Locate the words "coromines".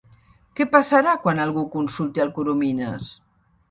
2.41-3.17